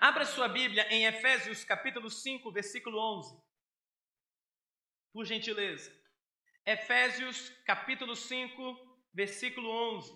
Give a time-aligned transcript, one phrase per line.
[0.00, 3.38] Abra sua Bíblia em Efésios capítulo 5, versículo 11.
[5.12, 5.92] Por gentileza.
[6.64, 8.78] Efésios capítulo 5,
[9.12, 9.68] versículo
[9.98, 10.10] 11.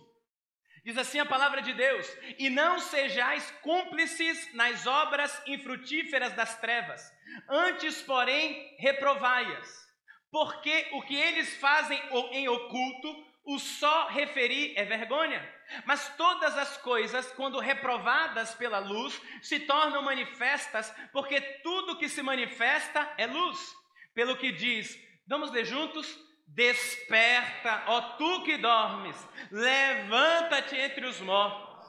[0.86, 2.06] Diz assim a palavra de Deus:
[2.38, 7.02] E não sejais cúmplices nas obras infrutíferas das trevas,
[7.46, 9.86] antes, porém, reprovai-as.
[10.30, 12.00] Porque o que eles fazem
[12.32, 15.53] em oculto, o só referir é vergonha.
[15.84, 22.22] Mas todas as coisas, quando reprovadas pela luz, se tornam manifestas, porque tudo que se
[22.22, 23.74] manifesta é luz.
[24.14, 26.22] Pelo que diz, vamos ler juntos?
[26.46, 29.16] Desperta, ó tu que dormes,
[29.50, 31.84] levanta-te entre os mortos,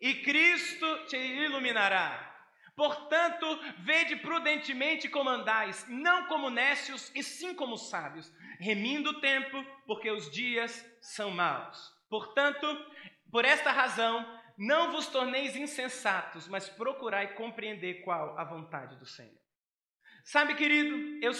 [0.00, 2.30] e Cristo te iluminará.
[2.74, 3.46] Portanto,
[3.80, 10.10] vede prudentemente como andais, não como nécios, e sim como sábios, remindo o tempo, porque
[10.10, 11.91] os dias são maus.
[12.12, 12.66] Portanto,
[13.30, 19.40] por esta razão, não vos torneis insensatos, mas procurai compreender qual a vontade do Senhor.
[20.22, 20.94] Sabe, querido,
[21.24, 21.32] eu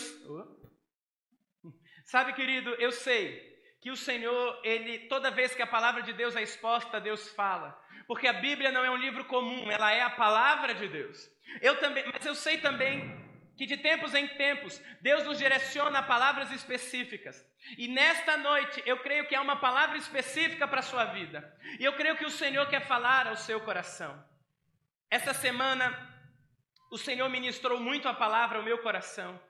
[2.06, 3.52] Sabe, querido, eu sei
[3.83, 7.78] que o Senhor, ele toda vez que a palavra de Deus é exposta, Deus fala.
[8.06, 11.30] Porque a Bíblia não é um livro comum, ela é a palavra de Deus.
[11.61, 13.14] Eu também, mas eu sei também
[13.62, 17.46] que de tempos em tempos Deus nos direciona a palavras específicas.
[17.78, 21.56] E nesta noite eu creio que há uma palavra específica para a sua vida.
[21.78, 24.12] E eu creio que o Senhor quer falar ao seu coração.
[25.08, 25.86] Essa semana
[26.90, 29.40] o Senhor ministrou muito a palavra ao meu coração.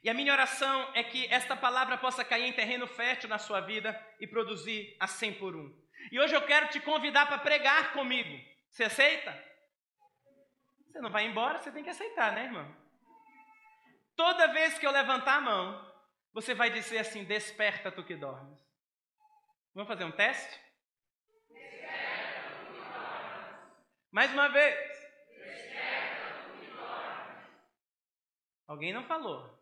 [0.00, 3.60] E a minha oração é que esta palavra possa cair em terreno fértil na sua
[3.60, 5.76] vida e produzir a 100 por um.
[6.12, 8.38] E hoje eu quero te convidar para pregar comigo.
[8.70, 9.36] Você aceita?
[10.86, 12.85] Você não vai embora, você tem que aceitar, né, irmão?
[14.16, 15.92] Toda vez que eu levantar a mão,
[16.32, 18.58] você vai dizer assim: Desperta tu que dormes.
[19.74, 20.58] Vamos fazer um teste?
[21.50, 22.00] Desperta.
[24.10, 24.96] Mais uma vez.
[28.66, 29.56] Alguém não falou.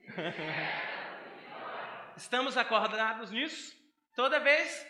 [2.16, 3.74] Estamos acordados nisso?
[4.14, 4.86] Toda vez?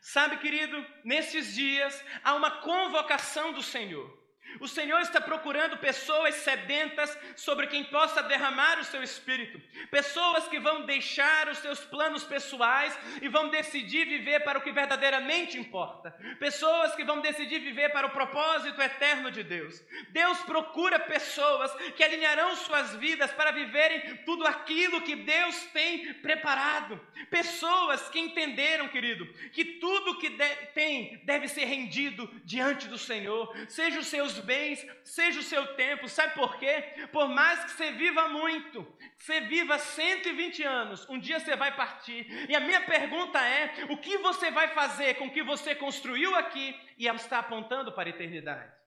[0.00, 4.25] Sabe, querido, nesses dias há uma convocação do Senhor.
[4.60, 10.58] O Senhor está procurando pessoas sedentas sobre quem possa derramar o seu espírito, pessoas que
[10.58, 16.10] vão deixar os seus planos pessoais e vão decidir viver para o que verdadeiramente importa,
[16.38, 19.82] pessoas que vão decidir viver para o propósito eterno de Deus.
[20.10, 27.00] Deus procura pessoas que alinharão suas vidas para viverem tudo aquilo que Deus tem preparado,
[27.30, 33.54] pessoas que entenderam, querido, que tudo que de tem deve ser rendido diante do Senhor,
[33.68, 36.08] seja os seus bens, seja o seu tempo.
[36.08, 36.82] Sabe por quê?
[37.12, 38.84] Por mais que você viva muito,
[39.18, 42.26] que você viva 120 anos, um dia você vai partir.
[42.48, 46.34] E a minha pergunta é: o que você vai fazer com o que você construiu
[46.36, 48.85] aqui e está apontando para a eternidade?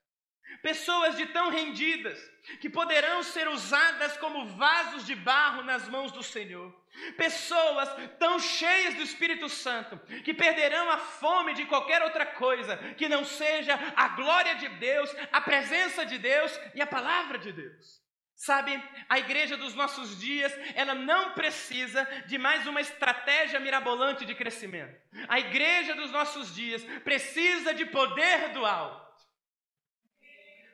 [0.62, 2.20] Pessoas de tão rendidas
[2.60, 6.74] que poderão ser usadas como vasos de barro nas mãos do Senhor.
[7.16, 13.08] Pessoas tão cheias do Espírito Santo que perderão a fome de qualquer outra coisa que
[13.08, 18.00] não seja a glória de Deus, a presença de Deus e a palavra de Deus.
[18.36, 24.34] Sabe, a igreja dos nossos dias, ela não precisa de mais uma estratégia mirabolante de
[24.34, 24.98] crescimento.
[25.28, 29.09] A igreja dos nossos dias precisa de poder do alto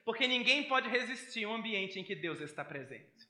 [0.05, 3.27] porque ninguém pode resistir a um ambiente em que Deus está presente.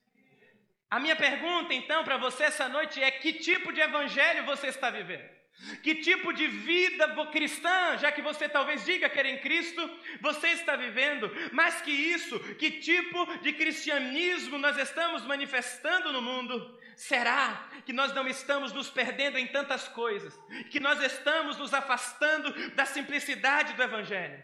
[0.91, 4.89] A minha pergunta, então, para você essa noite é: que tipo de evangelho você está
[4.89, 5.33] vivendo?
[5.81, 10.49] Que tipo de vida cristã, já que você talvez diga que era em Cristo, você
[10.49, 11.31] está vivendo?
[11.53, 16.77] Mais que isso, que tipo de cristianismo nós estamos manifestando no mundo?
[16.97, 20.37] Será que nós não estamos nos perdendo em tantas coisas?
[20.69, 24.43] Que nós estamos nos afastando da simplicidade do Evangelho?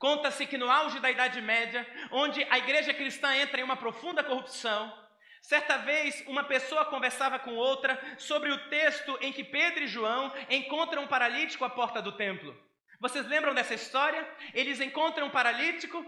[0.00, 4.24] Conta-se que no auge da Idade Média, onde a igreja cristã entra em uma profunda
[4.24, 4.90] corrupção,
[5.42, 10.32] certa vez uma pessoa conversava com outra sobre o texto em que Pedro e João
[10.48, 12.58] encontram um paralítico à porta do templo.
[12.98, 14.26] Vocês lembram dessa história?
[14.54, 16.02] Eles encontram um paralítico,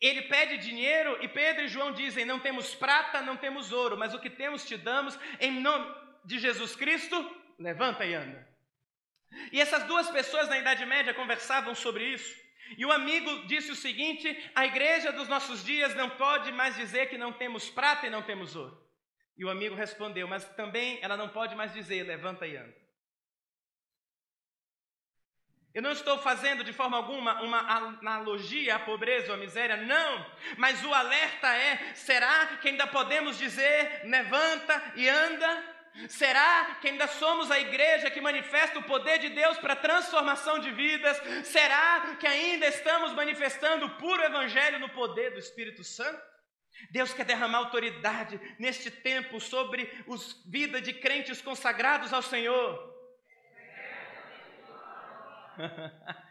[0.00, 4.14] ele pede dinheiro e Pedro e João dizem: Não temos prata, não temos ouro, mas
[4.14, 5.94] o que temos te damos, em nome
[6.24, 7.14] de Jesus Cristo,
[7.58, 8.48] levanta e anda.
[9.52, 12.43] E essas duas pessoas na Idade Média conversavam sobre isso.
[12.76, 17.08] E o amigo disse o seguinte: a igreja dos nossos dias não pode mais dizer
[17.08, 18.82] que não temos prata e não temos ouro.
[19.36, 22.84] E o amigo respondeu: mas também ela não pode mais dizer, levanta e anda.
[25.74, 30.24] Eu não estou fazendo de forma alguma uma analogia à pobreza ou à miséria, não.
[30.56, 35.73] Mas o alerta é: será que ainda podemos dizer levanta e anda?
[36.08, 40.72] Será que ainda somos a igreja que manifesta o poder de Deus para transformação de
[40.72, 41.16] vidas?
[41.46, 46.20] Será que ainda estamos manifestando o puro evangelho no poder do Espírito Santo?
[46.90, 52.92] Deus quer derramar autoridade neste tempo sobre os vida de crentes consagrados ao Senhor.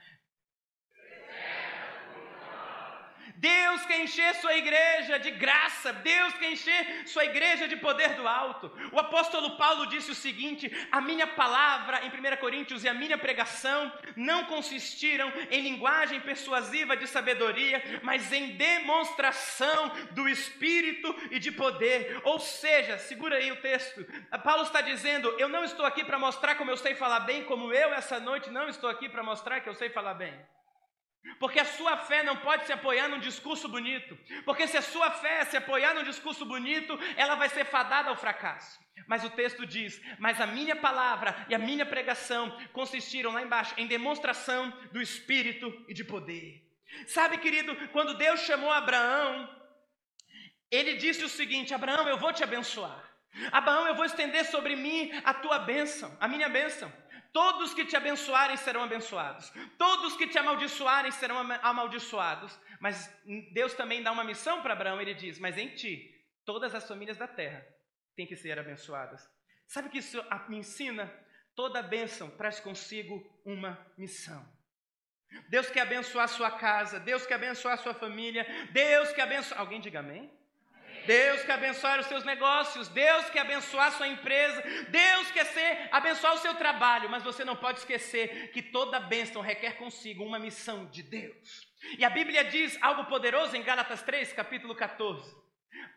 [3.43, 8.25] Deus quer encher sua igreja de graça, Deus quer encher sua igreja de poder do
[8.25, 8.71] alto.
[8.93, 13.17] O apóstolo Paulo disse o seguinte: a minha palavra em 1 Coríntios e a minha
[13.17, 21.51] pregação não consistiram em linguagem persuasiva de sabedoria, mas em demonstração do Espírito e de
[21.51, 22.21] poder.
[22.23, 24.05] Ou seja, segura aí o texto.
[24.41, 27.73] Paulo está dizendo: eu não estou aqui para mostrar como eu sei falar bem, como
[27.73, 30.33] eu essa noite não estou aqui para mostrar que eu sei falar bem.
[31.39, 34.17] Porque a sua fé não pode se apoiar num discurso bonito.
[34.43, 38.15] Porque se a sua fé se apoiar num discurso bonito, ela vai ser fadada ao
[38.15, 38.79] fracasso.
[39.07, 43.73] Mas o texto diz: Mas a minha palavra e a minha pregação consistiram lá embaixo
[43.77, 46.61] em demonstração do Espírito e de poder.
[47.07, 49.49] Sabe, querido, quando Deus chamou Abraão,
[50.69, 53.13] ele disse o seguinte: Abraão, eu vou te abençoar.
[53.51, 56.91] Abraão, eu vou estender sobre mim a tua bênção, a minha bênção.
[57.33, 59.51] Todos que te abençoarem serão abençoados.
[59.77, 62.57] Todos que te amaldiçoarem serão amaldiçoados.
[62.79, 63.11] Mas
[63.51, 65.01] Deus também dá uma missão para Abraão.
[65.01, 66.15] Ele diz: Mas em ti,
[66.45, 67.65] todas as famílias da terra
[68.15, 69.27] têm que ser abençoadas.
[69.67, 71.11] Sabe o que isso me ensina?
[71.55, 74.47] Toda bênção traz consigo uma missão.
[75.49, 79.59] Deus quer abençoar a sua casa, Deus quer abençoar a sua família, Deus quer abençoar.
[79.59, 80.31] Alguém diga amém?
[81.05, 85.89] Deus quer abençoar os seus negócios, Deus quer abençoar a sua empresa, Deus quer ser,
[85.91, 90.39] abençoar o seu trabalho, mas você não pode esquecer que toda bênção requer consigo uma
[90.39, 91.67] missão de Deus.
[91.97, 95.35] E a Bíblia diz algo poderoso em Gálatas 3, capítulo 14: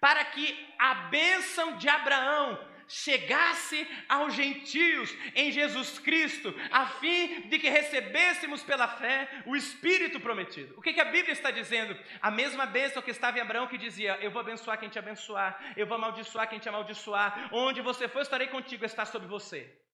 [0.00, 7.58] para que a bênção de Abraão chegasse aos gentios em Jesus Cristo, a fim de
[7.58, 10.74] que recebêssemos pela fé o Espírito prometido.
[10.76, 11.96] O que, que a Bíblia está dizendo?
[12.20, 15.74] A mesma bênção que estava em Abraão, que dizia: Eu vou abençoar quem te abençoar,
[15.76, 19.85] eu vou amaldiçoar quem te amaldiçoar, onde você for, estarei contigo, está sobre você.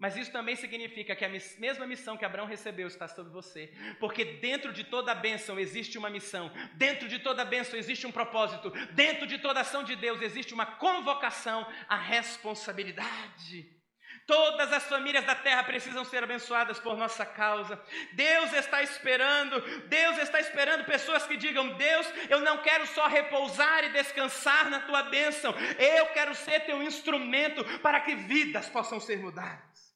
[0.00, 3.70] Mas isso também significa que a mesma missão que Abraão recebeu está sobre você.
[4.00, 8.70] Porque dentro de toda bênção existe uma missão, dentro de toda bênção existe um propósito,
[8.92, 13.78] dentro de toda ação de Deus existe uma convocação à responsabilidade.
[14.26, 17.78] Todas as famílias da terra precisam ser abençoadas por nossa causa.
[18.12, 23.84] Deus está esperando, Deus está esperando pessoas que digam: Deus, eu não quero só repousar
[23.84, 29.18] e descansar na tua bênção, eu quero ser teu instrumento para que vidas possam ser
[29.18, 29.89] mudadas.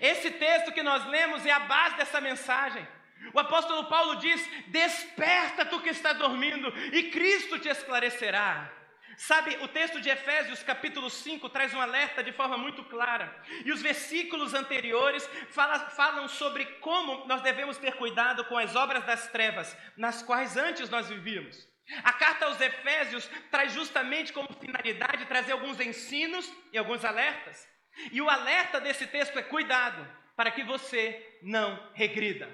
[0.00, 2.86] Esse texto que nós lemos é a base dessa mensagem.
[3.32, 8.72] O apóstolo Paulo diz: Desperta tu que está dormindo, e Cristo te esclarecerá.
[9.16, 13.36] Sabe, o texto de Efésios, capítulo 5, traz um alerta de forma muito clara.
[13.64, 19.04] E os versículos anteriores fala, falam sobre como nós devemos ter cuidado com as obras
[19.04, 21.66] das trevas, nas quais antes nós vivíamos.
[22.04, 27.66] A carta aos Efésios traz justamente como finalidade trazer alguns ensinos e alguns alertas.
[28.12, 30.06] E o alerta desse texto é cuidado
[30.36, 32.48] para que você não regrida.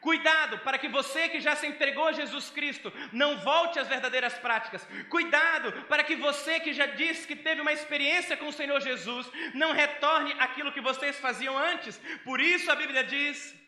[0.00, 4.38] Cuidado para que você que já se entregou a Jesus Cristo não volte às verdadeiras
[4.38, 4.86] práticas.
[5.08, 9.30] Cuidado para que você que já disse que teve uma experiência com o Senhor Jesus
[9.54, 12.00] não retorne aquilo que vocês faziam antes.
[12.24, 13.60] Por isso a Bíblia diz.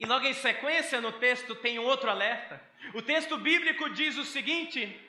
[0.00, 2.60] E logo em sequência no texto tem um outro alerta.
[2.94, 5.00] O texto bíblico diz o seguinte: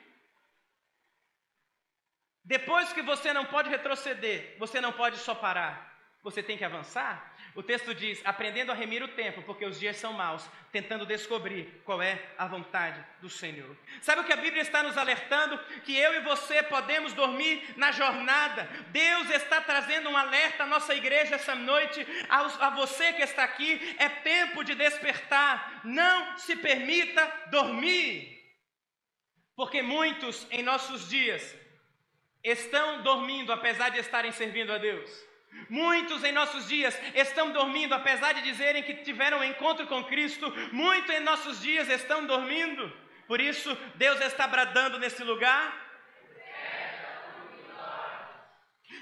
[2.44, 7.34] depois que você não pode retroceder, você não pode só parar, você tem que avançar.
[7.54, 11.80] O texto diz: aprendendo a remir o tempo, porque os dias são maus, tentando descobrir
[11.84, 13.74] qual é a vontade do Senhor.
[14.02, 15.56] Sabe o que a Bíblia está nos alertando?
[15.84, 18.68] Que eu e você podemos dormir na jornada.
[18.88, 23.96] Deus está trazendo um alerta à nossa igreja essa noite, a, você que está aqui.
[23.98, 25.80] É tempo de despertar.
[25.84, 28.34] Não se permita dormir.
[29.54, 31.63] Porque muitos em nossos dias
[32.44, 35.10] estão dormindo apesar de estarem servindo a Deus.
[35.70, 40.52] Muitos em nossos dias estão dormindo apesar de dizerem que tiveram um encontro com Cristo.
[40.72, 42.92] Muitos em nossos dias estão dormindo.
[43.26, 45.82] Por isso, Deus está bradando nesse lugar.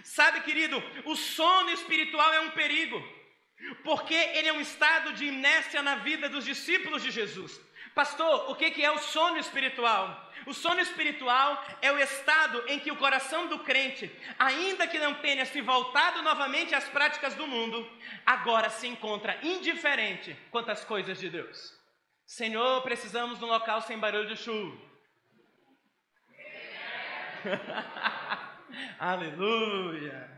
[0.04, 3.02] Sabe, querido, o sono espiritual é um perigo,
[3.84, 7.60] porque ele é um estado de inércia na vida dos discípulos de Jesus.
[7.94, 10.31] Pastor, o que é o sono espiritual?
[10.46, 15.14] O sono espiritual é o estado em que o coração do crente, ainda que não
[15.14, 17.88] tenha se voltado novamente às práticas do mundo,
[18.26, 21.78] agora se encontra indiferente quanto às coisas de Deus.
[22.26, 24.80] Senhor, precisamos de um local sem barulho de chuva.
[28.98, 30.30] Aleluia.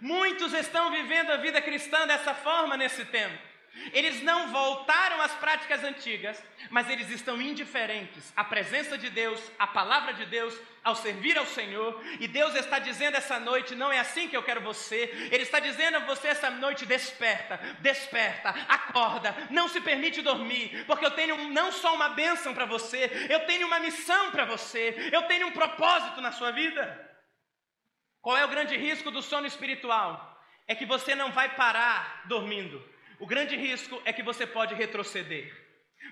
[0.00, 3.49] Muitos estão vivendo a vida cristã dessa forma nesse tempo.
[3.92, 9.66] Eles não voltaram às práticas antigas, mas eles estão indiferentes à presença de Deus, à
[9.66, 12.02] palavra de Deus, ao servir ao Senhor.
[12.18, 15.10] E Deus está dizendo essa noite: não é assim que eu quero você.
[15.30, 21.04] Ele está dizendo a você essa noite: desperta, desperta, acorda, não se permite dormir, porque
[21.04, 25.22] eu tenho não só uma bênção para você, eu tenho uma missão para você, eu
[25.22, 27.08] tenho um propósito na sua vida.
[28.20, 30.28] Qual é o grande risco do sono espiritual?
[30.66, 32.84] É que você não vai parar dormindo
[33.20, 35.54] o grande risco é que você pode retroceder.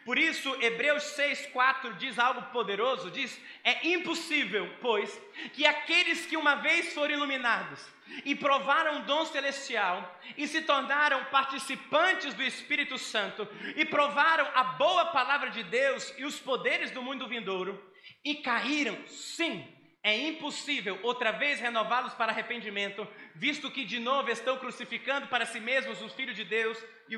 [0.04, 5.20] Por isso, Hebreus 6,4 diz algo poderoso: diz, é impossível, pois,
[5.54, 7.84] que aqueles que uma vez foram iluminados
[8.24, 14.64] e provaram o dom celestial e se tornaram participantes do Espírito Santo e provaram a
[14.64, 17.92] boa palavra de Deus e os poderes do mundo vindouro
[18.24, 19.66] e caíram, sim,
[20.02, 25.60] é impossível outra vez renová-los para arrependimento, visto que de novo estão crucificando para si
[25.60, 27.16] mesmos o Filho de Deus e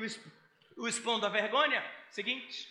[0.77, 1.83] o expondo à vergonha?
[2.09, 2.67] Seguinte.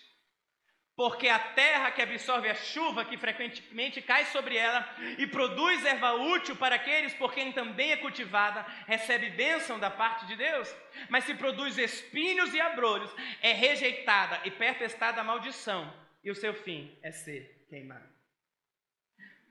[0.96, 4.86] Porque a terra que absorve a chuva que frequentemente cai sobre ela
[5.16, 10.26] e produz erva útil para aqueles por quem também é cultivada, recebe bênção da parte
[10.26, 10.68] de Deus.
[11.08, 15.90] Mas se produz espinhos e abrolhos, é rejeitada e perto está da maldição,
[16.22, 18.19] e o seu fim é ser queimado.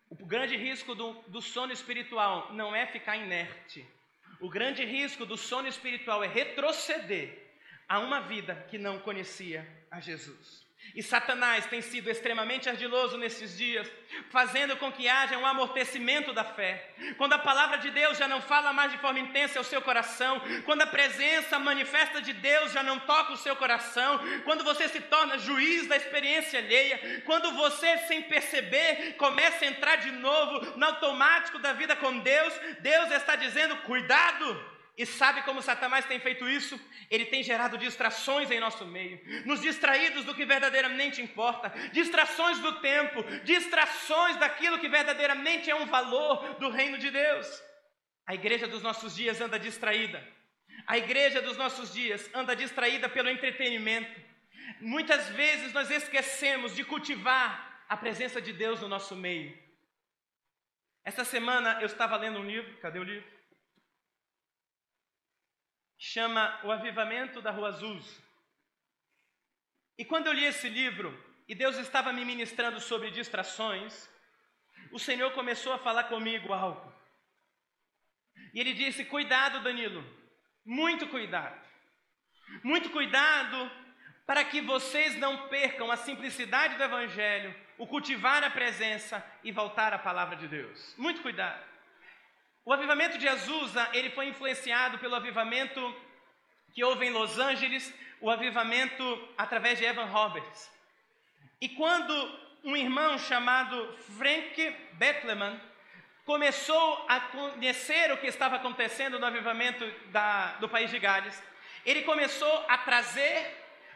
[0.10, 3.86] O grande risco do, do sono espiritual não é ficar inerte.
[4.40, 7.50] O grande risco do sono espiritual é retroceder
[7.88, 10.69] a uma vida que não conhecia a Jesus.
[10.96, 13.90] E Satanás tem sido extremamente ardiloso nesses dias,
[14.30, 16.94] fazendo com que haja um amortecimento da fé.
[17.18, 20.42] Quando a palavra de Deus já não fala mais de forma intensa ao seu coração,
[20.66, 25.02] quando a presença manifesta de Deus já não toca o seu coração, quando você se
[25.02, 30.86] torna juiz da experiência alheia, quando você, sem perceber, começa a entrar de novo no
[30.86, 34.79] automático da vida com Deus, Deus está dizendo: cuidado!
[35.00, 36.78] E sabe como Satanás tem feito isso?
[37.10, 42.82] Ele tem gerado distrações em nosso meio, nos distraídos do que verdadeiramente importa, distrações do
[42.82, 47.48] tempo, distrações daquilo que verdadeiramente é um valor do reino de Deus.
[48.28, 50.22] A igreja dos nossos dias anda distraída.
[50.86, 54.20] A igreja dos nossos dias anda distraída pelo entretenimento.
[54.82, 59.58] Muitas vezes nós esquecemos de cultivar a presença de Deus no nosso meio.
[61.06, 63.39] Essa semana eu estava lendo um livro, cadê o livro?
[66.00, 68.00] Chama O Avivamento da Rua Azul.
[69.98, 71.14] E quando eu li esse livro,
[71.46, 74.10] e Deus estava me ministrando sobre distrações,
[74.94, 76.94] o Senhor começou a falar comigo algo.
[78.54, 80.04] E ele disse: Cuidado, Danilo,
[80.66, 81.60] muito cuidado.
[82.64, 83.70] Muito cuidado
[84.26, 89.94] para que vocês não percam a simplicidade do Evangelho, o cultivar a presença e voltar
[89.94, 90.96] à palavra de Deus.
[90.98, 91.69] Muito cuidado.
[92.70, 95.82] O avivamento de Azusa, ele foi influenciado pelo avivamento
[96.72, 99.04] que houve em Los Angeles, o avivamento
[99.36, 100.70] através de Evan Roberts.
[101.60, 102.14] E quando
[102.64, 105.60] um irmão chamado Frank Bettleman
[106.24, 111.42] começou a conhecer o que estava acontecendo no avivamento da, do país de Gales,
[111.84, 113.52] ele começou a trazer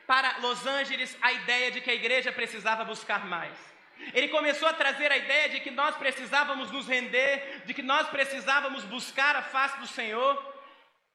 [0.08, 3.73] para Los Angeles a ideia de que a igreja precisava buscar mais.
[4.14, 8.08] Ele começou a trazer a ideia de que nós precisávamos nos render, de que nós
[8.10, 10.54] precisávamos buscar a face do Senhor.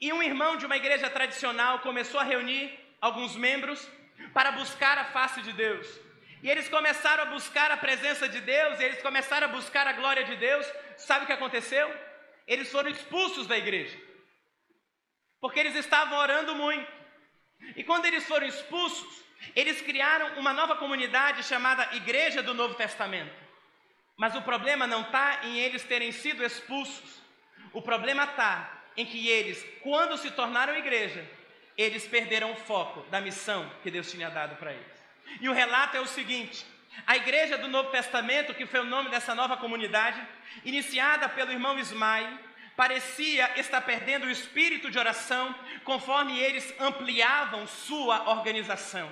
[0.01, 3.89] E um irmão de uma igreja tradicional começou a reunir alguns membros
[4.33, 5.87] para buscar a face de Deus.
[6.43, 10.25] E eles começaram a buscar a presença de Deus, eles começaram a buscar a glória
[10.25, 10.67] de Deus.
[10.97, 11.93] Sabe o que aconteceu?
[12.47, 13.99] Eles foram expulsos da igreja.
[15.41, 16.91] Porque eles estavam orando muito.
[17.77, 23.35] E quando eles foram expulsos, eles criaram uma nova comunidade chamada Igreja do Novo Testamento.
[24.17, 27.23] Mas o problema não está em eles terem sido expulsos.
[27.73, 31.25] O problema está em que eles, quando se tornaram igreja,
[31.77, 34.99] eles perderam o foco da missão que Deus tinha dado para eles.
[35.41, 36.67] E o relato é o seguinte:
[37.07, 40.21] a igreja do Novo Testamento, que foi o nome dessa nova comunidade,
[40.65, 42.37] iniciada pelo irmão Ismael,
[42.77, 45.55] parecia estar perdendo o espírito de oração
[45.85, 49.09] conforme eles ampliavam sua organização.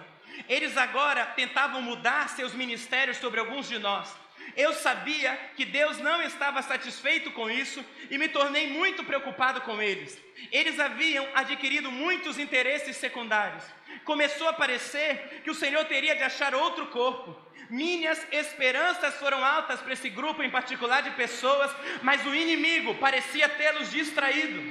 [0.48, 4.08] Eles agora tentavam mudar seus ministérios sobre alguns de nós.
[4.56, 9.82] Eu sabia que Deus não estava satisfeito com isso e me tornei muito preocupado com
[9.82, 10.20] eles.
[10.52, 13.64] Eles haviam adquirido muitos interesses secundários.
[14.04, 17.36] Começou a parecer que o Senhor teria de achar outro corpo.
[17.68, 23.48] Minhas esperanças foram altas para esse grupo em particular de pessoas, mas o inimigo parecia
[23.48, 24.62] tê-los distraído.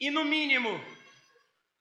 [0.00, 0.80] E no mínimo,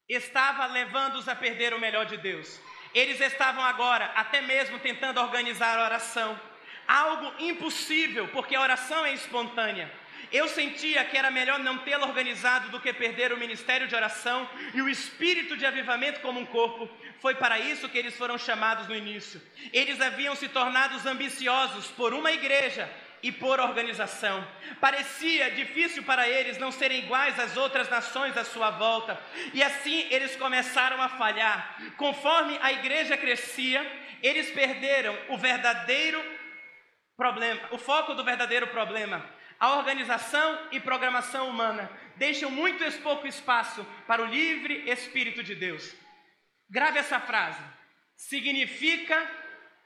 [0.07, 2.59] estava levando-os a perder o melhor de Deus.
[2.93, 6.39] Eles estavam agora até mesmo tentando organizar a oração.
[6.87, 9.91] Algo impossível, porque a oração é espontânea.
[10.31, 14.49] Eu sentia que era melhor não tê-la organizado do que perder o ministério de oração
[14.73, 16.89] e o espírito de avivamento como um corpo.
[17.19, 19.41] Foi para isso que eles foram chamados no início.
[19.73, 22.89] Eles haviam se tornado ambiciosos por uma igreja
[23.23, 24.45] e por organização.
[24.79, 29.19] Parecia difícil para eles não serem iguais às outras nações à sua volta,
[29.53, 31.77] e assim eles começaram a falhar.
[31.97, 33.85] Conforme a igreja crescia,
[34.21, 36.23] eles perderam o verdadeiro
[37.15, 39.25] problema, o foco do verdadeiro problema.
[39.59, 45.95] A organização e programação humana deixam muito pouco espaço para o livre Espírito de Deus.
[46.69, 47.63] Grave essa frase.
[48.15, 49.29] Significa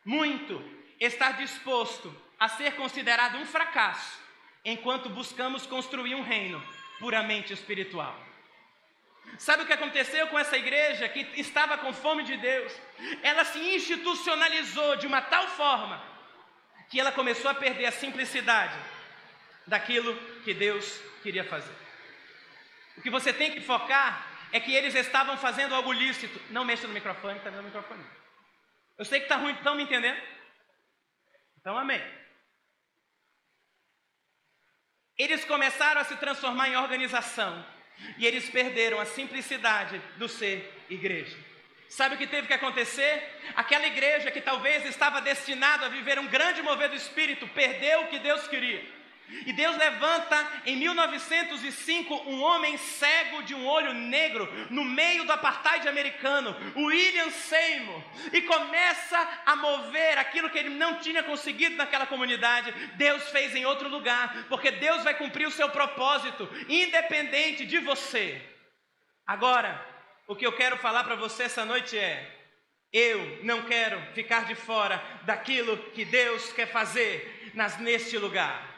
[0.03, 0.61] muito
[0.99, 4.19] estar disposto a ser considerado um fracasso
[4.65, 6.59] enquanto buscamos construir um reino
[6.99, 8.17] puramente espiritual.
[9.37, 12.73] Sabe o que aconteceu com essa igreja que estava com fome de Deus?
[13.21, 16.03] Ela se institucionalizou de uma tal forma
[16.89, 18.75] que ela começou a perder a simplicidade
[19.67, 21.75] daquilo que Deus queria fazer.
[22.97, 26.41] O que você tem que focar é que eles estavam fazendo algo lícito.
[26.49, 28.03] Não mexa no microfone, está no microfone.
[28.97, 30.19] Eu sei que está ruim, estão me entendendo?
[31.59, 32.20] Então, amém.
[35.21, 37.63] Eles começaram a se transformar em organização
[38.17, 41.37] e eles perderam a simplicidade do ser igreja.
[41.87, 43.21] Sabe o que teve que acontecer?
[43.55, 48.07] Aquela igreja que talvez estava destinada a viver um grande mover do espírito, perdeu o
[48.07, 48.83] que Deus queria.
[49.45, 55.31] E Deus levanta em 1905 um homem cego de um olho negro no meio do
[55.31, 62.05] apartheid americano, William Seymour, e começa a mover aquilo que ele não tinha conseguido naquela
[62.05, 62.71] comunidade.
[62.95, 68.41] Deus fez em outro lugar, porque Deus vai cumprir o seu propósito, independente de você.
[69.25, 69.83] Agora,
[70.27, 72.41] o que eu quero falar para você essa noite é:
[72.93, 78.69] eu não quero ficar de fora daquilo que Deus quer fazer nas, neste lugar.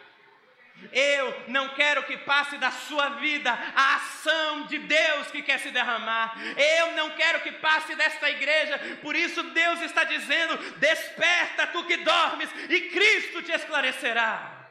[0.92, 5.72] Eu não quero que passe da sua vida a ação de Deus que quer se
[5.72, 6.36] derramar.
[6.58, 8.98] Eu não quero que passe desta igreja.
[9.02, 14.64] Por isso Deus está dizendo: desperta tu que dormes e Cristo te esclarecerá.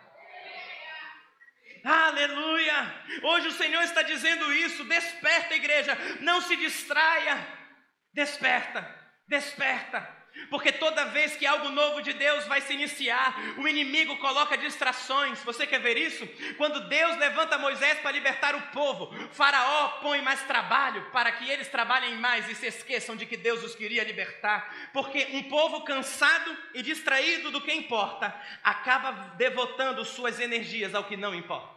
[1.85, 2.95] Aleluia!
[3.25, 4.85] Hoje o Senhor está dizendo isso.
[4.85, 5.97] Desperta, igreja.
[6.21, 7.37] Não se distraia.
[8.15, 8.87] Desperta,
[9.27, 10.22] desperta.
[10.51, 15.39] Porque toda vez que algo novo de Deus vai se iniciar, o inimigo coloca distrações.
[15.41, 16.27] Você quer ver isso?
[16.57, 21.69] Quando Deus levanta Moisés para libertar o povo, Faraó põe mais trabalho para que eles
[21.69, 24.91] trabalhem mais e se esqueçam de que Deus os queria libertar.
[24.93, 31.17] Porque um povo cansado e distraído do que importa acaba devotando suas energias ao que
[31.17, 31.72] não importa.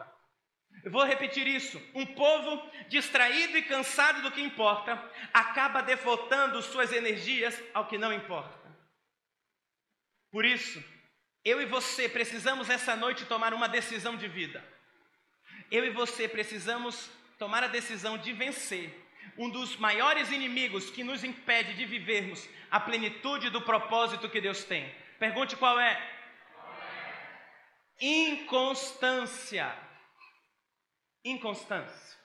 [0.86, 1.82] Eu vou repetir isso.
[1.96, 8.14] Um povo distraído e cansado do que importa acaba devotando suas energias ao que não
[8.14, 8.56] importa.
[10.32, 10.84] Por isso,
[11.44, 14.64] eu e você precisamos essa noite tomar uma decisão de vida.
[15.72, 18.94] Eu e você precisamos tomar a decisão de vencer
[19.40, 24.64] um dos maiores inimigos que nos impede de vivermos a plenitude do propósito que Deus
[24.64, 24.94] tem.
[25.18, 26.00] Pergunte qual é?
[28.00, 29.85] Inconstância
[31.26, 32.16] inconstância.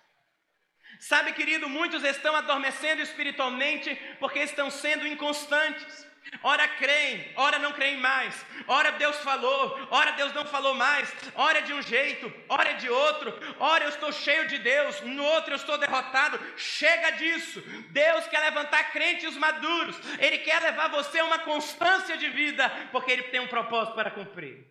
[1.00, 6.10] Sabe, querido, muitos estão adormecendo espiritualmente porque estão sendo inconstantes.
[6.42, 8.44] Ora creem, ora não creem mais.
[8.66, 11.12] Ora Deus falou, ora Deus não falou mais.
[11.34, 13.32] Ora é de um jeito, ora é de outro.
[13.58, 16.38] Ora eu estou cheio de Deus, no outro eu estou derrotado.
[16.56, 17.60] Chega disso.
[17.90, 19.96] Deus quer levantar crentes maduros.
[20.18, 24.10] Ele quer levar você a uma constância de vida, porque ele tem um propósito para
[24.10, 24.69] cumprir.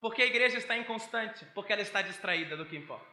[0.00, 3.06] Porque a igreja está inconstante, porque ela está distraída do que importa.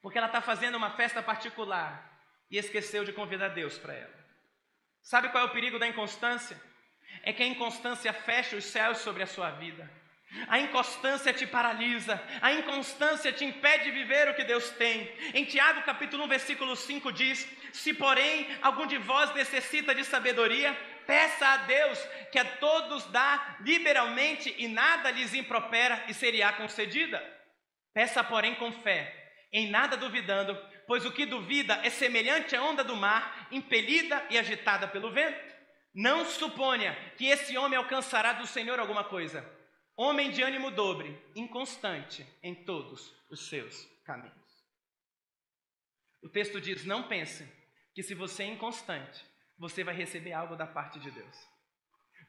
[0.00, 2.12] Porque ela está fazendo uma festa particular
[2.50, 4.24] e esqueceu de convidar Deus para ela.
[5.02, 6.60] Sabe qual é o perigo da inconstância?
[7.22, 9.90] É que a inconstância fecha os céus sobre a sua vida.
[10.48, 15.12] A inconstância te paralisa, a inconstância te impede de viver o que Deus tem.
[15.32, 20.76] Em Tiago capítulo 1, versículo 5 diz: Se porém algum de vós necessita de sabedoria,
[21.06, 21.98] peça a Deus,
[22.30, 27.22] que a todos dá liberalmente e nada lhes impropera e seria concedida.
[27.92, 32.82] Peça, porém, com fé, em nada duvidando, pois o que duvida é semelhante à onda
[32.82, 35.54] do mar, impelida e agitada pelo vento.
[35.94, 39.48] Não suponha que esse homem alcançará do Senhor alguma coisa.
[39.96, 44.34] Homem de ânimo dobre, inconstante em todos os seus caminhos.
[46.20, 47.46] O texto diz: Não pense
[47.94, 49.24] que se você é inconstante,
[49.58, 51.36] você vai receber algo da parte de Deus.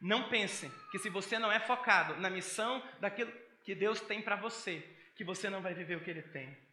[0.01, 3.31] Não pense que se você não é focado na missão daquilo
[3.63, 4.83] que Deus tem para você,
[5.15, 6.65] que você não vai viver o que Ele tem.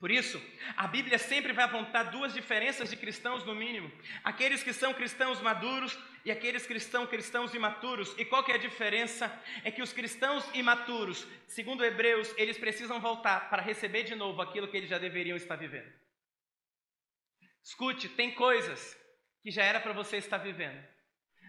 [0.00, 0.42] Por isso,
[0.78, 3.92] a Bíblia sempre vai apontar duas diferenças de cristãos, no mínimo:
[4.24, 8.14] aqueles que são cristãos maduros e aqueles que são cristãos imaturos.
[8.18, 9.30] E qual que é a diferença?
[9.62, 14.68] É que os cristãos imaturos, segundo Hebreus, eles precisam voltar para receber de novo aquilo
[14.68, 15.92] que eles já deveriam estar vivendo.
[17.62, 18.98] Escute, tem coisas
[19.42, 20.82] que já era para você estar vivendo,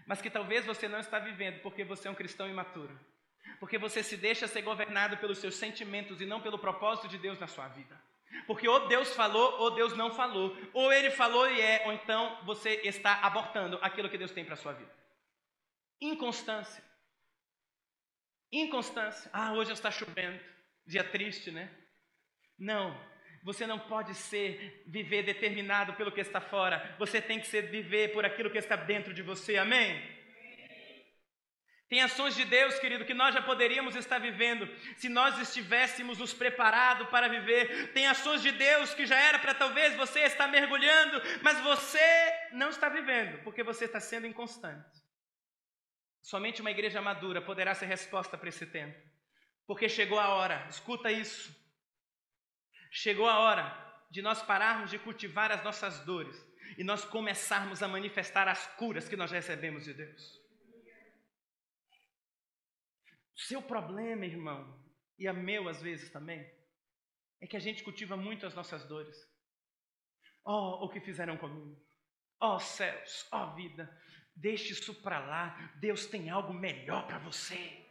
[0.06, 2.98] mas que talvez você não está vivendo porque você é um cristão imaturo.
[3.58, 7.38] Porque você se deixa ser governado pelos seus sentimentos e não pelo propósito de Deus
[7.38, 8.00] na sua vida.
[8.46, 10.56] Porque ou Deus falou ou Deus não falou.
[10.72, 14.54] Ou ele falou e é, ou então você está abortando aquilo que Deus tem para
[14.54, 14.92] a sua vida.
[16.00, 16.82] Inconstância.
[18.50, 19.30] Inconstância.
[19.32, 20.42] Ah, hoje está chovendo.
[20.86, 21.70] Dia triste, né?
[22.58, 23.11] Não.
[23.42, 26.94] Você não pode ser viver determinado pelo que está fora.
[26.98, 29.56] Você tem que ser viver por aquilo que está dentro de você.
[29.56, 30.00] Amém?
[31.92, 36.32] Tem ações de Deus, querido, que nós já poderíamos estar vivendo se nós estivéssemos nos
[36.32, 37.92] preparado para viver.
[37.92, 42.00] Tem ações de Deus que já era para talvez você estar mergulhando, mas você
[42.52, 45.02] não está vivendo, porque você está sendo inconstante.
[46.22, 48.98] Somente uma igreja madura poderá ser resposta para esse tempo.
[49.66, 51.54] Porque chegou a hora, escuta isso.
[52.94, 53.64] Chegou a hora
[54.10, 56.36] de nós pararmos de cultivar as nossas dores
[56.76, 60.42] e nós começarmos a manifestar as curas que nós recebemos de Deus.
[63.34, 64.78] Seu problema, irmão,
[65.18, 66.46] e a meu às vezes também,
[67.40, 69.16] é que a gente cultiva muito as nossas dores.
[70.44, 71.82] Oh, o que fizeram comigo.
[72.38, 73.90] Oh, céus, oh, vida,
[74.36, 75.72] deixe isso para lá.
[75.76, 77.88] Deus tem algo melhor para você.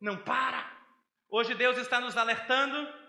[0.00, 0.76] Não para.
[1.28, 3.03] Hoje Deus está nos alertando.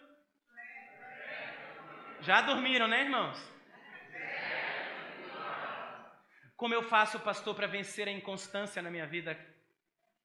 [2.25, 3.37] Já dormiram, né, irmãos?
[6.55, 9.37] Como eu faço, pastor, para vencer a inconstância na minha vida?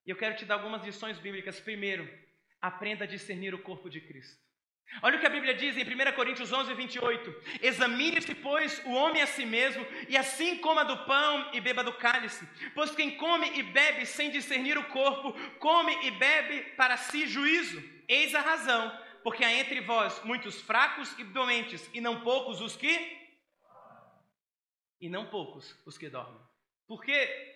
[0.06, 1.60] E eu quero te dar algumas lições bíblicas.
[1.60, 2.08] Primeiro,
[2.60, 4.40] aprenda a discernir o corpo de Cristo.
[5.02, 7.42] Olha o que a Bíblia diz em 1 Coríntios 11, 28.
[7.60, 11.92] Examine-se, pois, o homem a si mesmo, e assim coma do pão e beba do
[11.92, 12.48] cálice.
[12.74, 17.82] Pois quem come e bebe sem discernir o corpo, come e bebe para si juízo.
[18.08, 18.90] Eis a razão,
[19.22, 23.18] porque há entre vós muitos fracos e doentes, e não poucos os que.
[25.00, 26.40] E não poucos os que dormem.
[26.86, 27.50] Por quê?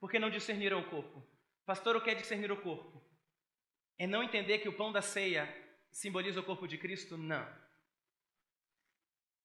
[0.00, 1.22] porque não discerniram o corpo.
[1.66, 3.00] Pastor, o que é discernir o corpo?
[3.98, 5.46] É não entender que o pão da ceia
[5.92, 7.18] simboliza o corpo de Cristo?
[7.18, 7.46] Não.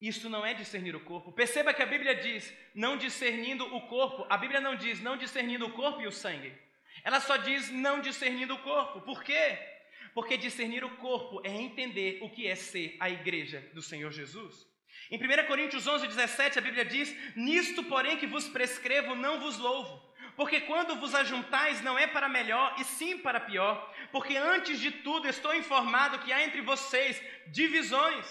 [0.01, 1.33] Isso não é discernir o corpo.
[1.33, 4.25] Perceba que a Bíblia diz, não discernindo o corpo.
[4.29, 6.57] A Bíblia não diz não discernindo o corpo e o sangue.
[7.03, 9.01] Ela só diz não discernindo o corpo.
[9.01, 9.74] Por quê?
[10.15, 14.65] Porque discernir o corpo é entender o que é ser a igreja do Senhor Jesus.
[15.11, 19.59] Em 1 Coríntios 11, 17, a Bíblia diz: Nisto, porém, que vos prescrevo, não vos
[19.59, 23.93] louvo porque quando vos ajuntais não é para melhor, e sim para pior.
[24.11, 28.25] Porque antes de tudo estou informado que há entre vocês divisões.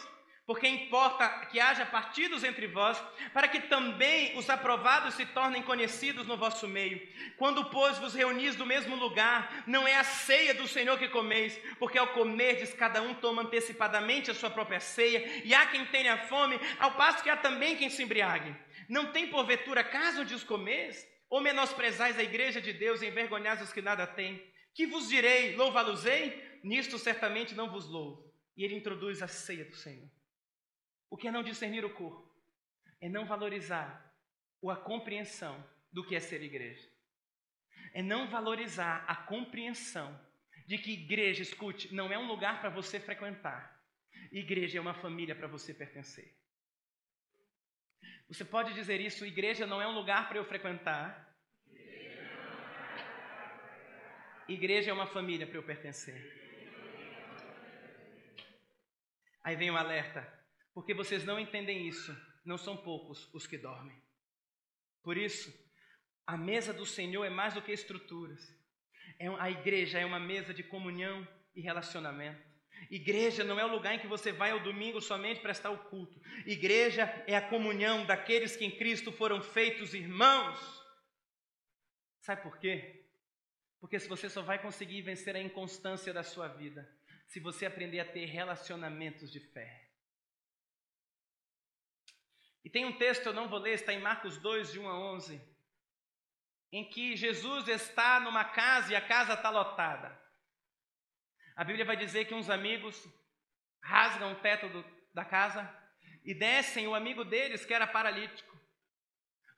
[0.46, 3.02] Porque importa que haja partidos entre vós,
[3.32, 7.00] para que também os aprovados se tornem conhecidos no vosso meio.
[7.38, 11.58] Quando, pois, vos reunis no mesmo lugar, não é a ceia do Senhor que comeis,
[11.78, 16.18] porque ao comerdes, cada um toma antecipadamente a sua própria ceia, e há quem tenha
[16.26, 18.54] fome, ao passo que há também quem se embriague.
[18.86, 21.08] Não tem porventura caso de os comeres?
[21.30, 24.44] Ou menosprezais a igreja de Deus e envergonhais os que nada têm?
[24.74, 25.56] Que vos direi?
[25.56, 26.60] Louvá-los-ei?
[26.62, 28.30] Nisto certamente não vos louvo.
[28.56, 30.08] E ele introduz a ceia do Senhor.
[31.14, 32.28] O que é não discernir o corpo?
[33.00, 33.88] É não valorizar
[34.68, 36.90] a compreensão do que é ser igreja.
[37.92, 40.20] É não valorizar a compreensão
[40.66, 43.80] de que igreja, escute, não é um lugar para você frequentar.
[44.32, 46.34] Igreja é uma família para você pertencer.
[48.26, 51.32] Você pode dizer isso, igreja não é um lugar para eu frequentar.
[54.48, 56.18] Igreja é uma família para eu pertencer.
[59.44, 60.43] Aí vem o alerta,
[60.74, 63.96] porque vocês não entendem isso, não são poucos os que dormem.
[65.02, 65.52] Por isso,
[66.26, 68.40] a mesa do Senhor é mais do que estruturas.
[69.18, 72.42] É, a igreja é uma mesa de comunhão e relacionamento.
[72.90, 76.20] Igreja não é o lugar em que você vai ao domingo somente prestar o culto.
[76.44, 80.58] Igreja é a comunhão daqueles que em Cristo foram feitos irmãos.
[82.20, 83.06] Sabe por quê?
[83.80, 86.90] Porque se você só vai conseguir vencer a inconstância da sua vida
[87.26, 89.83] se você aprender a ter relacionamentos de fé.
[92.64, 94.98] E tem um texto, eu não vou ler, está em Marcos 2, de 1 a
[95.12, 95.40] 11,
[96.72, 100.18] em que Jesus está numa casa e a casa está lotada.
[101.54, 103.06] A Bíblia vai dizer que uns amigos
[103.82, 105.62] rasgam o teto do, da casa
[106.24, 108.58] e descem o amigo deles, que era paralítico,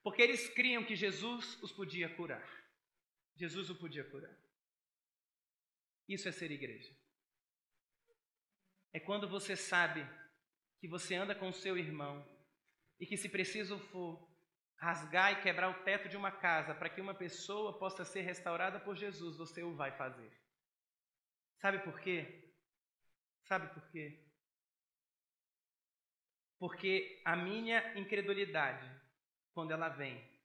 [0.02, 2.44] porque eles criam que Jesus os podia curar.
[3.36, 4.34] Jesus o podia curar.
[6.08, 6.92] Isso é ser igreja.
[8.92, 10.04] é quando você sabe
[10.80, 12.35] que você anda com o seu irmão
[12.98, 14.26] e que, se preciso for,
[14.78, 18.78] rasgar e quebrar o teto de uma casa para que uma pessoa possa ser restaurada
[18.80, 20.30] por Jesus, você o vai fazer.
[21.60, 22.52] Sabe por quê?
[23.44, 24.22] Sabe por quê?
[26.58, 28.90] Porque a minha incredulidade,
[29.52, 30.36] quando ela vem,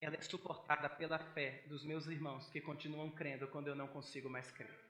[0.00, 4.28] ela é suportada pela fé dos meus irmãos que continuam crendo quando eu não consigo
[4.28, 4.84] mais crer.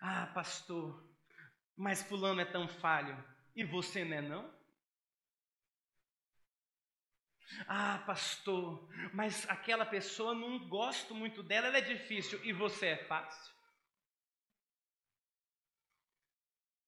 [0.00, 1.08] Ah, pastor,
[1.76, 4.62] mas fulano é tão falho e você não é não?
[7.66, 13.04] Ah, pastor, mas aquela pessoa não gosto muito dela, ela é difícil e você é
[13.04, 13.52] fácil.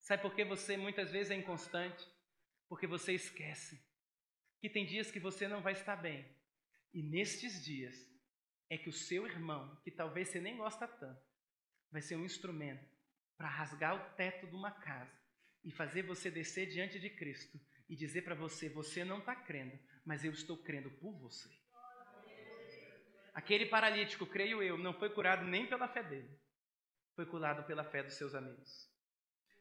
[0.01, 2.07] Sabe por que você muitas vezes é inconstante?
[2.69, 3.83] Porque você esquece
[4.61, 6.27] que tem dias que você não vai estar bem.
[6.93, 7.95] E nestes dias
[8.71, 11.23] é que o seu irmão, que talvez você nem gosta tanto,
[11.91, 12.95] vai ser um instrumento
[13.37, 15.24] para rasgar o teto de uma casa
[15.65, 19.79] e fazer você descer diante de Cristo e dizer para você: você não está crendo,
[20.05, 21.49] mas eu estou crendo por você.
[23.33, 26.31] Aquele paralítico, creio eu, não foi curado nem pela fé dele,
[27.17, 28.89] foi curado pela fé dos seus amigos.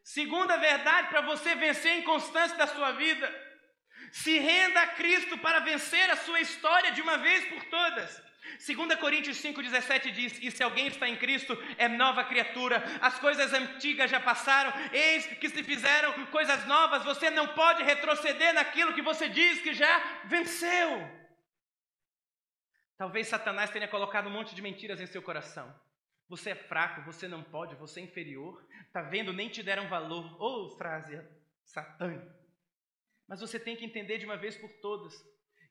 [0.02, 3.26] Segunda verdade para você vencer a inconstância da sua vida:
[4.12, 8.22] se renda a Cristo para vencer a sua história de uma vez por todas.
[8.64, 13.52] 2 Coríntios 5,17 diz: E se alguém está em Cristo, é nova criatura, as coisas
[13.52, 19.02] antigas já passaram, eis que se fizeram coisas novas, você não pode retroceder naquilo que
[19.02, 21.24] você diz que já venceu.
[22.96, 25.74] Talvez Satanás tenha colocado um monte de mentiras em seu coração.
[26.28, 28.66] Você é fraco, você não pode, você é inferior.
[28.92, 29.32] Tá vendo?
[29.32, 30.40] Nem te deram valor.
[30.40, 31.20] Ou oh, frase
[31.64, 32.34] satânica.
[33.26, 35.14] Mas você tem que entender de uma vez por todas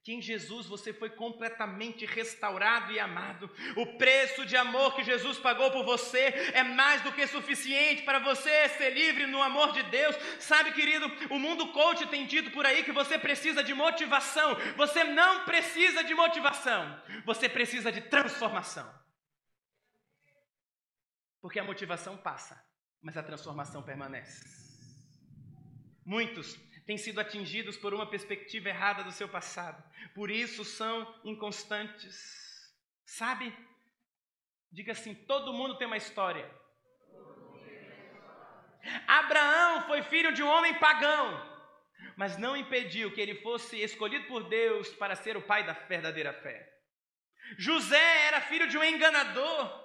[0.03, 3.49] que em Jesus você foi completamente restaurado e amado.
[3.77, 8.19] O preço de amor que Jesus pagou por você é mais do que suficiente para
[8.19, 10.13] você ser livre no amor de Deus.
[10.39, 14.55] Sabe, querido, o mundo coach tem dito por aí que você precisa de motivação.
[14.75, 18.93] Você não precisa de motivação, você precisa de transformação.
[21.39, 22.61] Porque a motivação passa,
[23.01, 24.43] mas a transformação permanece.
[26.05, 29.81] Muitos têm sido atingidos por uma perspectiva errada do seu passado.
[30.13, 32.15] Por isso são inconstantes.
[33.05, 33.55] Sabe?
[34.71, 36.49] Diga assim: todo mundo tem uma história.
[39.07, 41.25] Abraão foi filho de um homem pagão,
[42.17, 46.33] mas não impediu que ele fosse escolhido por Deus para ser o pai da verdadeira
[46.33, 46.69] fé.
[47.57, 49.83] José era filho de um enganador.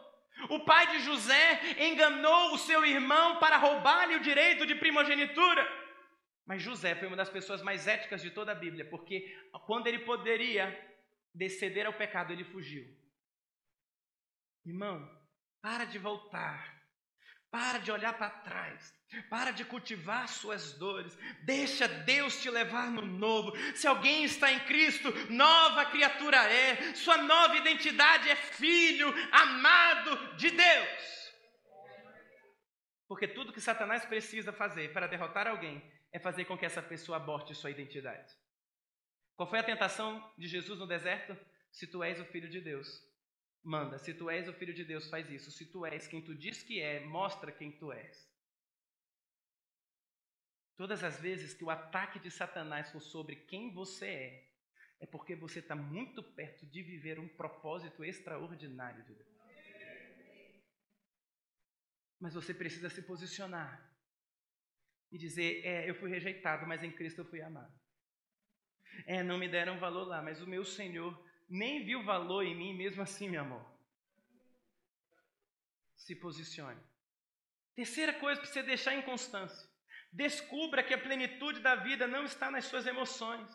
[0.48, 5.77] O pai de José enganou o seu irmão para roubar-lhe o direito de primogenitura.
[6.48, 9.98] Mas José foi uma das pessoas mais éticas de toda a Bíblia, porque quando ele
[9.98, 10.66] poderia
[11.34, 12.87] desceder ao pecado, ele fugiu.
[14.64, 15.06] Irmão,
[15.61, 16.78] para de voltar.
[17.50, 18.94] Para de olhar para trás.
[19.28, 21.18] Para de cultivar suas dores.
[21.44, 23.54] Deixa Deus te levar no novo.
[23.74, 26.94] Se alguém está em Cristo, nova criatura é.
[26.94, 31.34] Sua nova identidade é filho amado de Deus.
[33.06, 37.16] Porque tudo que Satanás precisa fazer para derrotar alguém é fazer com que essa pessoa
[37.16, 38.34] aborte sua identidade.
[39.36, 41.36] Qual foi a tentação de Jesus no deserto?
[41.70, 43.00] Se tu és o filho de Deus,
[43.62, 43.98] manda.
[43.98, 45.50] Se tu és o filho de Deus, faz isso.
[45.50, 48.28] Se tu és quem tu diz que é, mostra quem tu és.
[50.76, 54.48] Todas as vezes que o ataque de Satanás for sobre quem você é,
[55.00, 59.38] é porque você está muito perto de viver um propósito extraordinário de Deus.
[62.20, 63.88] Mas você precisa se posicionar
[65.10, 67.72] e dizer: É, eu fui rejeitado, mas em Cristo eu fui amado.
[69.06, 71.16] É, não me deram valor lá, mas o meu Senhor
[71.48, 73.64] nem viu valor em mim, mesmo assim me amou.
[75.94, 76.80] Se posicione.
[77.74, 79.68] Terceira coisa para você deixar em constância:
[80.12, 83.48] descubra que a plenitude da vida não está nas suas emoções.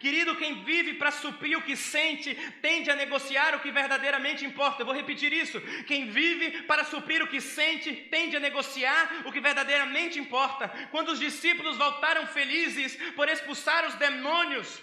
[0.00, 4.82] Querido, quem vive para suprir o que sente, tende a negociar o que verdadeiramente importa.
[4.82, 5.60] Eu vou repetir isso.
[5.86, 10.68] Quem vive para suprir o que sente, tende a negociar o que verdadeiramente importa.
[10.90, 14.82] Quando os discípulos voltaram felizes por expulsar os demônios,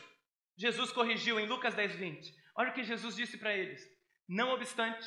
[0.57, 2.33] Jesus corrigiu em Lucas 10, 20.
[2.55, 3.81] Olha o que Jesus disse para eles:
[4.27, 5.05] Não obstante,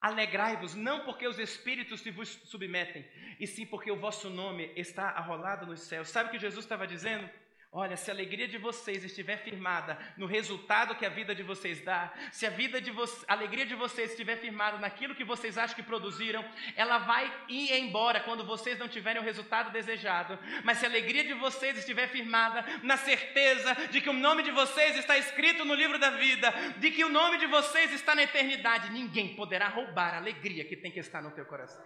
[0.00, 3.06] alegrai-vos, não porque os espíritos se vos submetem,
[3.38, 6.08] e sim porque o vosso nome está arrolado nos céus.
[6.08, 7.28] Sabe o que Jesus estava dizendo?
[7.72, 11.80] Olha, se a alegria de vocês estiver firmada no resultado que a vida de vocês
[11.80, 15.76] dá, se a vida de a alegria de vocês estiver firmada naquilo que vocês acham
[15.76, 20.36] que produziram, ela vai ir embora quando vocês não tiverem o resultado desejado.
[20.64, 24.50] Mas se a alegria de vocês estiver firmada na certeza de que o nome de
[24.50, 28.24] vocês está escrito no livro da vida, de que o nome de vocês está na
[28.24, 31.84] eternidade, ninguém poderá roubar a alegria que tem que estar no teu coração.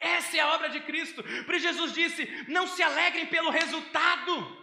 [0.00, 1.22] Essa é a obra de Cristo.
[1.22, 4.56] Por isso Jesus disse: não se alegrem pelo resultado,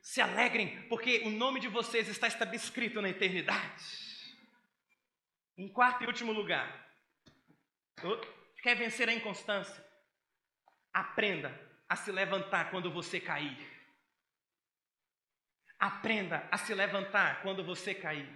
[0.00, 4.06] se alegrem, porque o nome de vocês está escrito na eternidade.
[5.58, 6.86] Em quarto e último lugar,
[8.62, 9.84] quer vencer a inconstância?
[10.92, 13.58] Aprenda a se levantar quando você cair.
[15.78, 18.28] Aprenda a se levantar quando você cair.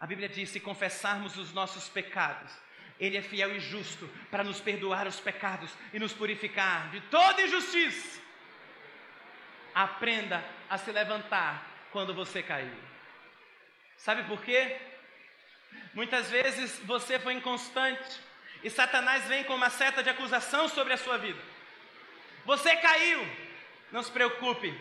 [0.00, 2.52] A Bíblia diz: se confessarmos os nossos pecados,
[2.98, 7.42] Ele é fiel e justo para nos perdoar os pecados e nos purificar de toda
[7.42, 8.20] injustiça.
[9.74, 12.72] Aprenda a se levantar quando você cair.
[13.96, 14.76] Sabe por quê?
[15.94, 18.20] Muitas vezes você foi inconstante
[18.62, 21.40] e Satanás vem com uma seta de acusação sobre a sua vida.
[22.44, 23.26] Você caiu,
[23.92, 24.74] não se preocupe,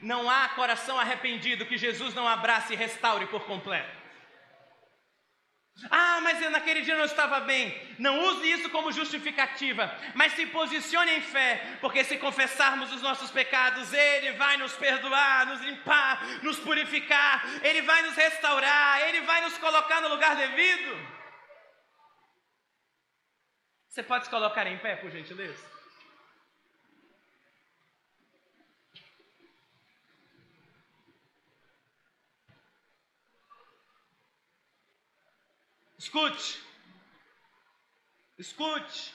[0.00, 4.03] não há coração arrependido que Jesus não abrace e restaure por completo.
[5.90, 7.74] Ah, mas eu naquele dia não estava bem.
[7.98, 13.30] Não use isso como justificativa, mas se posicione em fé, porque se confessarmos os nossos
[13.30, 19.40] pecados, Ele vai nos perdoar, nos limpar, nos purificar, Ele vai nos restaurar, Ele vai
[19.42, 21.14] nos colocar no lugar devido.
[23.88, 25.73] Você pode se colocar em pé, por gentileza?
[36.04, 36.60] Escute,
[38.38, 39.14] escute.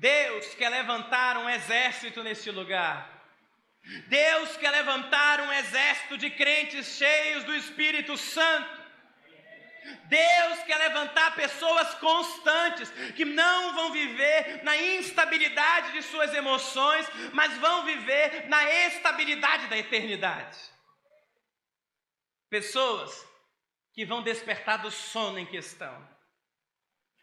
[0.00, 2.96] Deus quer levantar um exército neste lugar.
[4.08, 8.82] Deus quer levantar um exército de crentes cheios do Espírito Santo.
[10.06, 17.52] Deus quer levantar pessoas constantes, que não vão viver na instabilidade de suas emoções, mas
[17.58, 20.58] vão viver na estabilidade da eternidade.
[22.48, 23.33] Pessoas
[23.94, 26.06] que vão despertar do sono em questão.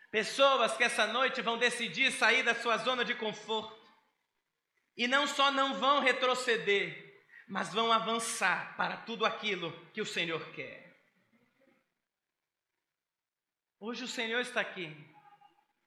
[0.09, 3.79] Pessoas que essa noite vão decidir sair da sua zona de conforto.
[4.95, 10.51] E não só não vão retroceder, mas vão avançar para tudo aquilo que o Senhor
[10.53, 10.91] quer.
[13.79, 14.85] Hoje o Senhor está aqui.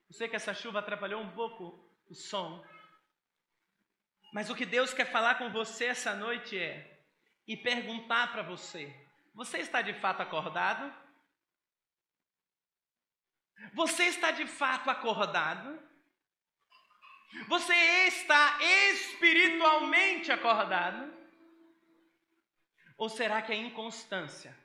[0.09, 2.65] Eu sei que essa chuva atrapalhou um pouco o som.
[4.33, 7.03] Mas o que Deus quer falar com você essa noite é
[7.47, 9.04] e perguntar para você:
[9.35, 10.95] você está de fato acordado?
[13.73, 15.79] Você está de fato acordado?
[17.49, 17.75] Você
[18.07, 18.59] está
[18.93, 21.13] espiritualmente acordado?
[22.97, 24.57] Ou será que a inconstância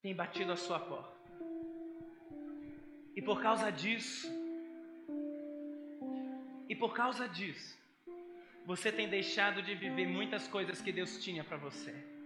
[0.00, 1.18] tem batido a sua porta?
[3.14, 4.26] E por causa disso,
[6.66, 7.76] e por causa disso,
[8.64, 12.17] você tem deixado de viver muitas coisas que Deus tinha para você.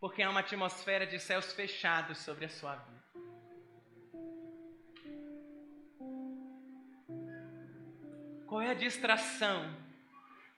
[0.00, 2.98] Porque há uma atmosfera de céus fechados sobre a sua vida.
[8.46, 9.76] Qual é a distração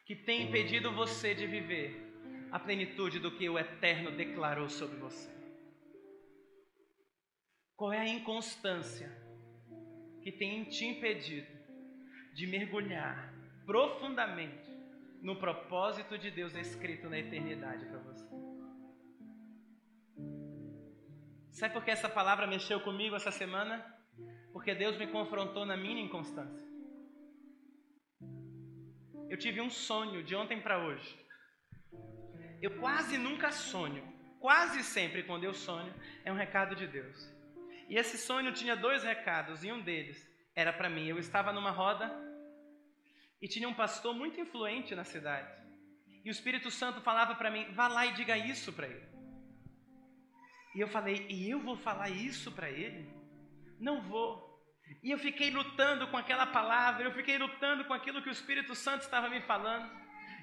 [0.07, 2.11] que tem impedido você de viver
[2.53, 5.31] a plenitude do que o Eterno declarou sobre você?
[7.76, 9.11] Qual é a inconstância
[10.22, 11.48] que tem te impedido
[12.35, 14.70] de mergulhar profundamente
[15.22, 18.30] no propósito de Deus escrito na eternidade para você?
[21.61, 23.85] Sabe por que essa palavra mexeu comigo essa semana?
[24.51, 26.66] Porque Deus me confrontou na minha inconstância.
[29.29, 31.14] Eu tive um sonho de ontem para hoje.
[32.62, 34.03] Eu quase nunca sonho.
[34.40, 35.92] Quase sempre quando eu sonho
[36.25, 37.31] é um recado de Deus.
[37.90, 40.18] E esse sonho tinha dois recados e um deles
[40.57, 41.09] era para mim.
[41.09, 42.11] Eu estava numa roda
[43.38, 45.53] e tinha um pastor muito influente na cidade.
[46.25, 49.10] E o Espírito Santo falava para mim: vá lá e diga isso para ele.
[50.74, 53.09] E eu falei: e eu vou falar isso para ele?
[53.78, 54.48] Não vou.
[55.02, 58.74] E eu fiquei lutando com aquela palavra, eu fiquei lutando com aquilo que o Espírito
[58.74, 59.90] Santo estava me falando.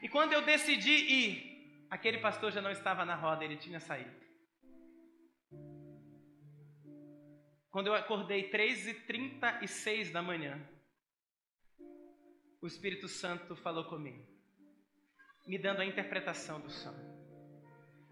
[0.02, 4.16] E quando eu decidi ir, aquele pastor já não estava na roda, ele tinha saído.
[7.70, 10.60] Quando eu acordei 3h36 da manhã,
[12.62, 14.26] o Espírito Santo falou comigo,
[15.46, 17.17] me dando a interpretação do sonho.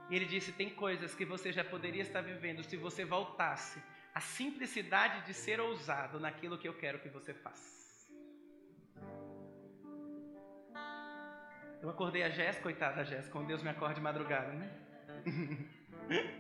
[0.10, 3.82] E ele disse: tem coisas que você já poderia estar vivendo se você voltasse
[4.14, 7.76] a simplicidade de ser ousado naquilo que eu quero que você faça.
[11.82, 14.72] Eu acordei a Jéssica, coitada Jéssica, com Deus me acorde de madrugada, né?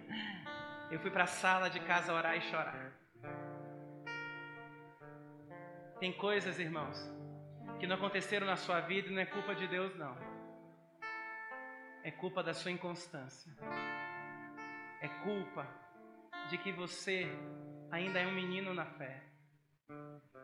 [0.91, 2.91] Eu fui para a sala de casa orar e chorar.
[5.99, 6.97] Tem coisas, irmãos,
[7.79, 10.34] que não aconteceram na sua vida e não é culpa de Deus, não.
[12.05, 13.51] É culpa da sua inconstância.
[15.01, 15.67] É culpa
[16.51, 17.27] de que você
[17.91, 19.23] ainda é um menino na fé.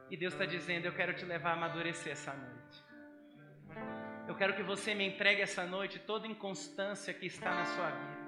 [0.09, 2.83] E Deus está dizendo: Eu quero te levar a amadurecer essa noite.
[4.27, 8.21] Eu quero que você me entregue essa noite toda inconstância que está na sua vida.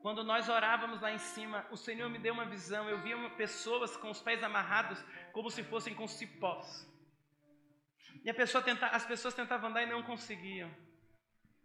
[0.00, 2.88] Quando nós orávamos lá em cima, o Senhor me deu uma visão.
[2.88, 6.86] Eu via pessoas com os pés amarrados como se fossem com cipós.
[8.24, 10.70] E pessoa tenta, as pessoas tentavam andar e não conseguiam.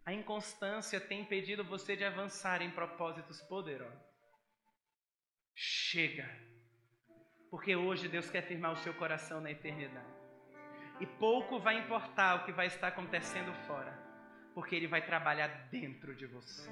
[0.06, 3.98] A inconstância tem impedido você de avançar em propósitos poderosos.
[5.54, 6.28] Chega.
[7.50, 10.06] Porque hoje Deus quer firmar o seu coração na eternidade.
[11.00, 13.92] E pouco vai importar o que vai estar acontecendo fora,
[14.54, 16.70] porque Ele vai trabalhar dentro de você.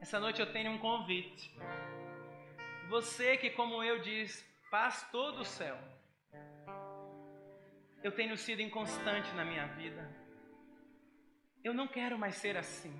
[0.00, 1.56] Essa noite eu tenho um convite.
[2.88, 5.78] Você que, como eu, diz, pastor do céu,
[8.02, 10.25] eu tenho sido inconstante na minha vida.
[11.66, 12.96] Eu não quero mais ser assim.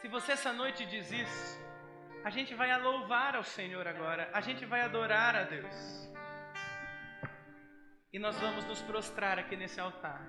[0.00, 1.60] Se você essa noite diz isso,
[2.22, 5.76] a gente vai louvar ao Senhor agora, a gente vai adorar a Deus.
[8.12, 10.22] E nós vamos nos prostrar aqui nesse altar.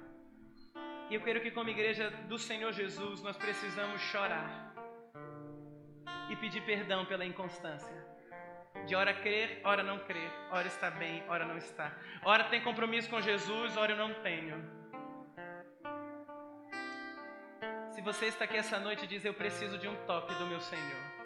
[1.12, 4.74] E eu quero que, como igreja do Senhor Jesus, nós precisamos chorar
[6.32, 7.96] e pedir perdão pela inconstância.
[8.88, 11.96] De hora crer, hora não crer, hora está bem, hora não está.
[12.24, 14.83] Hora tem compromisso com Jesus, hora eu não tenho.
[17.94, 20.60] Se você está aqui essa noite e diz: Eu preciso de um toque do meu
[20.60, 21.13] Senhor.